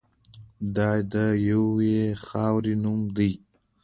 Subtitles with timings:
[0.75, 1.15] دا د
[1.49, 3.31] یوې خاورې نومونه دي.